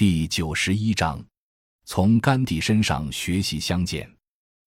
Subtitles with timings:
[0.00, 1.22] 第九十一章，
[1.84, 4.10] 从甘地身上学习相见。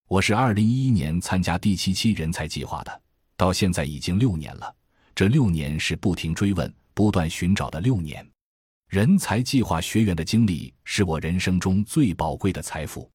[0.08, 3.02] 我是二零一一年参加第七期人才计划的，
[3.35, 4.75] 到现在已经六年了。
[5.16, 8.23] 这六年是不停追问、不断寻找的六年。
[8.89, 13.09] 人才计划学员的经历是我人生中最宝贵的财富。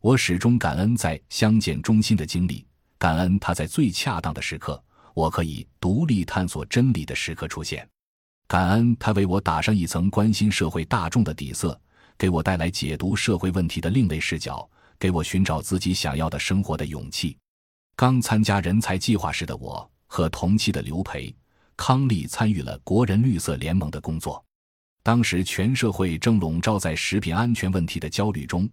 [0.00, 2.64] 我始终感恩在相见中心的经历，
[2.96, 4.80] 感恩他在最恰当的时刻，
[5.14, 7.84] 我可以独立探索真理的时刻出现。
[8.48, 11.78] 感恩他为我打上一层关心社会大众的底色，
[12.16, 14.68] 给我带来解读社会问题的另类视角，
[15.00, 17.36] 给我寻找自己想要的生活的勇气。
[17.96, 21.34] 刚参加人才计划时的我和同期的刘培、
[21.76, 24.44] 康利参与了国人绿色联盟的工作。
[25.02, 28.68] 当时全社会正笼罩在食品安全问题的焦虑中，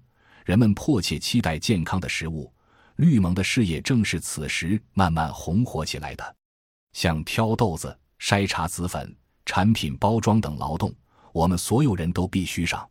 [0.45, 2.51] 人们迫切期待健康的食物。
[2.97, 6.35] 绿盟的事业正是此时慢慢红火起来的，
[6.91, 9.15] 像挑豆子、筛茶籽粉。
[9.45, 10.93] 产品包装等劳动，
[11.31, 12.87] 我们所有人都必须上。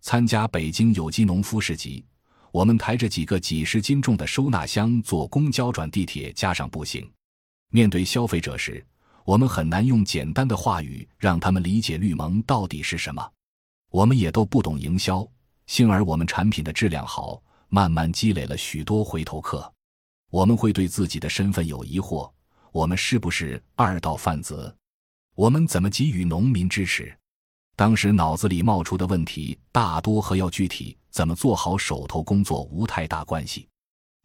[0.00, 2.04] 参加北京有机农夫市集，
[2.52, 7.10] 我们抬着几个几十斤重的收纳箱坐公交、转地铁，加上步行。
[7.70, 8.84] 面对消费者时，
[9.24, 13.32] 我们很难用简单的话语让他们理解绿盟到底是什么。
[13.90, 15.26] 我们也都不懂营销，
[15.66, 19.72] 幸而我们产品的质量好，慢慢积累了许多回头客。
[20.30, 22.30] 我们会对自己的身份有疑惑：
[22.70, 24.74] 我们是不是二道贩子？
[25.36, 27.14] 我们怎么给予农民支持？
[27.76, 33.68] 当时脑子里冒出的问题大多和要具体怎么做好手头工作无太大关系。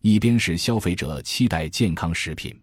[0.01, 2.57] 一边是消费者期待健康食品，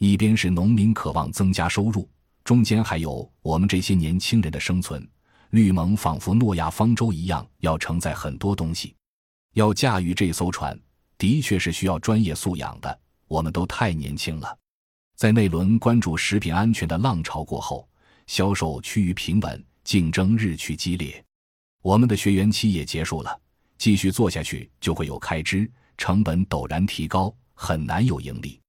[0.00, 2.10] 一边是农民渴望增加收入，
[2.42, 5.08] 中间还有我们这些年轻人的生存。
[5.50, 8.96] 绿盟仿佛诺亚方舟一样，要承载很多东西。
[9.54, 10.76] 要驾驭这艘船，
[11.16, 13.00] 的确是需要专业素养的。
[13.28, 14.58] 我们都太年轻了。
[15.16, 17.88] 在那轮关注食品安全的浪潮过后，
[18.26, 21.24] 销售趋于平稳，竞争日趋激烈。
[21.82, 23.40] 我们的学员期也结束了，
[23.78, 28.60] 继续做下去就会有开支，成本陡然提高，很难有盈利。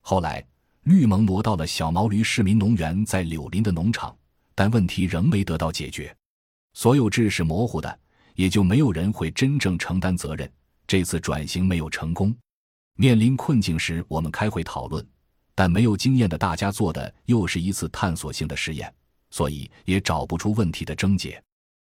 [0.00, 0.42] 后来，
[0.84, 4.16] 绿盟挪到了小毛驴市民农园在柳林的农场，
[4.54, 6.16] 但问题仍没得到解决。
[6.72, 8.00] 所有制是模糊的，
[8.36, 10.50] 也就没有人会真正承担责任。
[10.86, 12.34] 这次转型没有成功，
[12.96, 15.06] 面临困境时，我们开会讨论。
[15.60, 18.90] 但没有经验的大家做的又是一次探索性的实验，
[19.28, 21.38] 所以也找不出问题的症结。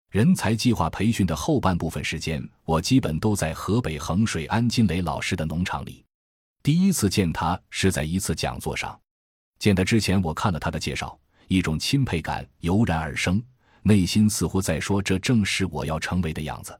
[0.09, 6.03] 人才计划培训的后半部分时间，我基本都在河北衡水安金雷老师的农场里。
[6.61, 8.99] 第一次见他是在一次讲座上，
[9.57, 11.17] 见他之前我看了他的介绍，
[11.47, 13.41] 一种钦佩感油然而生，
[13.83, 16.77] 内心似乎在说：“这正是我要成为的样子。”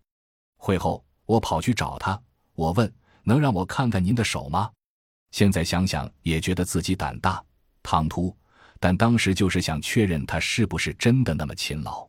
[0.59, 2.21] 会后，我跑去找他，
[2.53, 4.69] 我问：“能让我看看您的手吗？”
[5.31, 7.43] 现在想想也觉得自己胆大
[7.81, 8.35] 唐突，
[8.79, 12.07] 但当时就是想确认他是不是真的那么勤劳。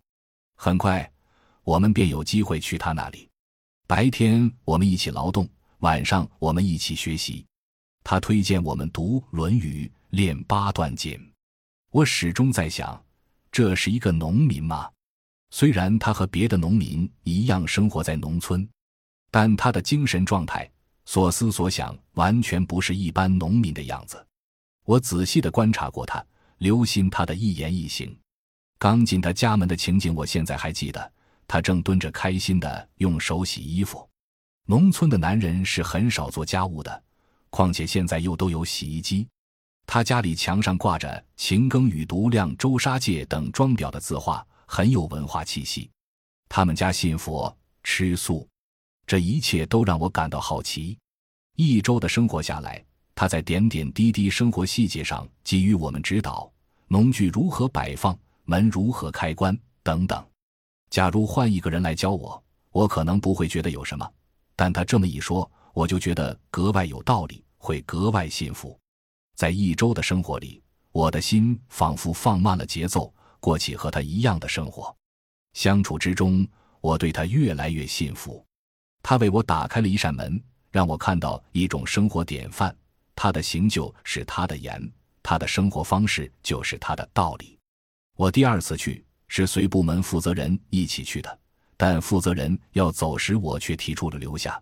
[0.56, 1.10] 很快，
[1.64, 3.28] 我们便有机会去他那里。
[3.86, 7.44] 白天我们一起劳动，晚上我们一起学习。
[8.04, 11.18] 他推荐我们读《论语》，练八段锦。
[11.90, 13.00] 我始终在想，
[13.50, 14.90] 这是一个农民吗？
[15.50, 18.68] 虽然他和别的农民一样生活在农村，
[19.30, 20.68] 但他的精神状态。
[21.04, 24.24] 所思所想完全不是一般农民的样子。
[24.84, 26.24] 我仔细的观察过他，
[26.58, 28.16] 留心他的一言一行。
[28.78, 31.12] 刚进他家门的情景，我现在还记得。
[31.46, 34.08] 他正蹲着，开心的用手洗衣服。
[34.66, 37.02] 农村的男人是很少做家务的，
[37.50, 39.28] 况且现在又都有洗衣机。
[39.86, 45.90] 他家里墙上挂着“勤耕与读量周沙界”等装裱的字画，很有文化气息。
[46.48, 48.48] 他们家信佛，吃素。
[49.06, 50.98] 这一切都让我感到好奇。
[51.56, 52.82] 一周的生活下来，
[53.14, 56.50] 他在点点滴滴生活细节上给予我们指导：
[56.88, 60.24] 农具如何摆放，门如何开关等等。
[60.90, 64.10] 假如换一个人来教我，我可能不会觉得有什么，
[64.56, 68.78] 但他这么一说，我就觉得格外有道理，会格外信服。
[69.34, 74.94] 在一周的生活里，我的心仿佛放慢了节奏，过起和他一样的生活。
[75.54, 76.46] 相处之中，
[76.80, 78.44] 我对他越来越信服。
[79.02, 80.40] 他为我打开了一扇门，
[80.70, 82.75] 让我看到一种生活典范。
[83.14, 84.90] 他的行就是他的言，
[85.22, 87.58] 他的生活方式就是他的道理。
[88.16, 91.38] 我第二次去是随部门负责人一起去的，
[91.76, 94.60] 但负责人要走时，我却提出了留下。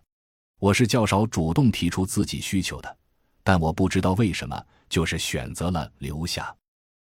[0.59, 2.97] 我是较少主动提出自己需求的，
[3.43, 6.53] 但我不知道为什么，就是选择了留下。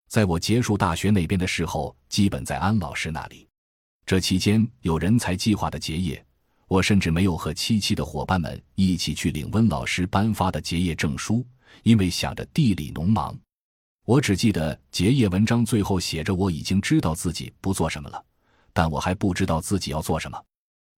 [0.09, 3.47] 在我结束大学那边的时候，基本在安老师那里。
[4.05, 6.24] 这期间有人才计划的结业。
[6.67, 11.45] 我甚至没有和七七的伙伴们一起去领温老师颁发的结业证书，
[11.83, 13.37] 因为想着地里农忙。
[14.05, 18.23] 我只记得结业文章最后写着：“我已经知道自己不做什么了，
[18.73, 20.43] 但我还不知道自己要做什么。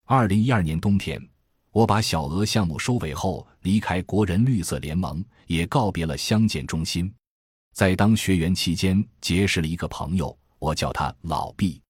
[0.06, 1.22] 二零一二年冬天，
[1.70, 7.12] 我把小额项目收尾后，离开国人绿色联盟，也告别了乡建中心。
[7.74, 11.80] 在当学员期间，结识了一个朋友，我叫他老毕，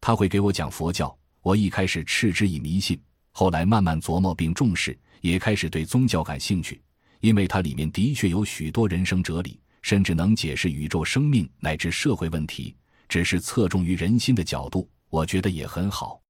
[0.00, 1.14] 他会给我讲佛教。
[1.40, 3.00] 我一开始嗤之以迷信，
[3.38, 6.82] 后来慢慢琢磨并重视，也开始对宗教感兴趣，
[7.20, 12.74] 因为它里面的确有许多人生哲理，甚至能解释宇宙生命乃至社会问题，
[13.08, 16.20] 只是侧重于人心的角度，我觉得也很好。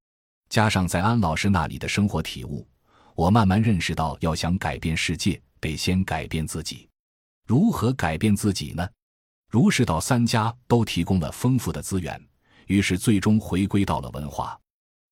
[0.50, 2.68] 加上在安老师那里的生活体悟，
[3.14, 6.86] 我慢慢认识到，要想改变世界，得先改变自己。
[7.46, 8.86] 如何改变自己呢？
[9.50, 12.22] 儒释道三家都提供了丰富的资源，
[12.66, 14.60] 于是最终回归到了文化。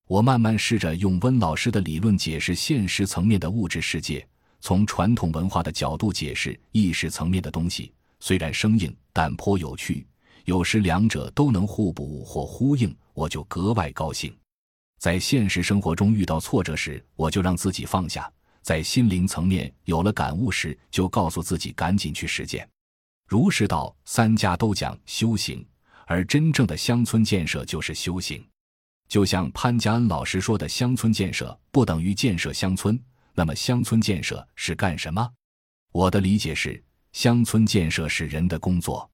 [0.07, 4.25] 我慢慢试着用温老师的理论解释现实层面的物质世界，
[4.61, 7.91] 从传统文化的角度解释意识层面的东西。
[8.21, 10.07] 虽然生硬，但颇有趣。
[10.45, 14.33] 有时两者都能互补或呼应，我就格外高兴。
[14.97, 18.23] 在现实生活中遇到挫折时，我就让自己放下；
[18.61, 22.65] 在心灵层面有了感悟时，就告诉自己赶紧去实践。
[23.27, 25.67] 儒释道三家都讲修行，
[26.05, 28.41] 而真正的乡村建设就是修行。
[29.07, 32.99] 就像潘家恩老师说的，乡村建设不等于建设乡村。
[33.33, 35.29] 那么，乡村建设是干什么？
[35.91, 36.83] 我的理解是，
[37.13, 39.09] 乡村建设是人的工作，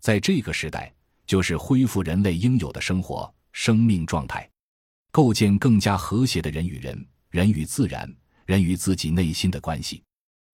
[0.00, 0.92] 在这个时代，
[1.26, 4.48] 就是恢复人类应有的生活生命状态，
[5.10, 8.12] 构建更加和谐的人与人、人与自然、
[8.44, 10.02] 人与自己内心的关系。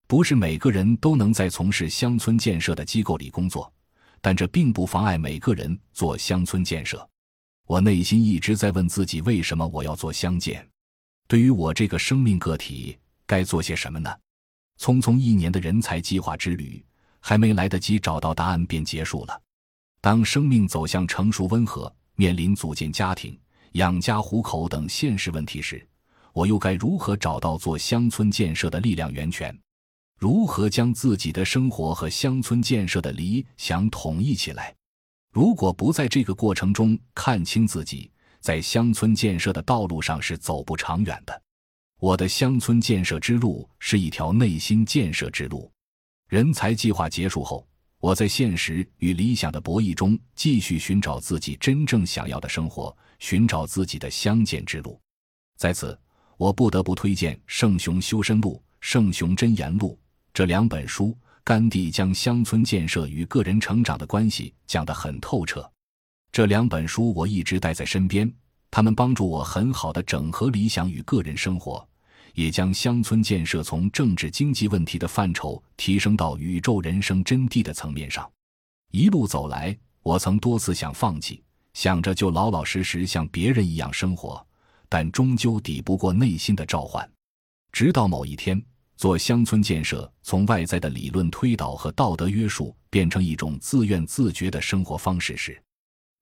[0.07, 3.73] 不是每个人都能在从事乡村建设的机构里工作，
[4.21, 7.09] 但这并不妨碍每个人做乡村建设。
[7.67, 10.65] 我内心一直在问自己：为什么我要做乡建？
[11.27, 12.97] 对于我这个生命个体，
[13.27, 14.15] 该做些什么呢？
[14.79, 16.85] 匆匆一年的人才计划之旅，
[17.19, 19.43] 还没来得及找到答案便结束了。
[20.01, 23.37] 当生命走向成熟温和，面临组建家庭、
[23.73, 25.85] 养家糊口等现实问题时，
[26.33, 29.59] 我又该如何找到做乡村建设的力量源泉？
[30.21, 34.73] 如何将自己的生活和乡村建设的理想统一起来？
[35.37, 38.11] 如果不在这个过程中看清自己，
[38.41, 41.43] 在乡村建设的道路上是走不长远的。
[42.01, 45.71] 我的乡村建设之路是一条内心建设之路。
[46.31, 47.69] 人才计划结束后，
[47.99, 54.99] 我在现实与理想的博弈中继续寻找自己真正想要的生活，寻找自己的乡建之路。
[55.59, 56.01] 在此，
[56.39, 59.99] 我不得不推荐《圣雄修身录》《圣雄真言录》。
[60.33, 61.15] 这两本书，
[61.47, 65.71] 甘地将乡村建设与个人成长的关系讲得很透彻。
[66.33, 68.29] 这两本书我一直带在身边，
[68.69, 71.89] 他们帮助我很好的整合理想与个人生活，
[72.35, 78.29] 也将乡村建设从政治经济问题的范畴提升到宇宙人生真谛的层面上。
[78.91, 81.41] 一路走来，我曾多次想放弃，
[81.75, 84.45] 想着就老老实实像别人一样生活，
[84.89, 87.09] 但终究抵不过内心的召唤。
[87.71, 88.61] 直到某一天。
[88.97, 95.61] 做乡村建设，从外在的理论推导和道德约束变成一种自愿自觉的生活方式时，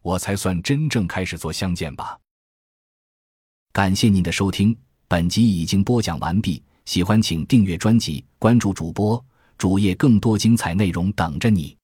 [0.02, 2.18] 我才算真正开始做乡建吧。
[3.72, 4.76] 感谢您的收听，
[5.08, 6.62] 本集已经播讲完毕。
[6.84, 9.24] 喜欢请订阅专辑，关注主播
[9.56, 11.76] 主页，更多精彩内容等着你。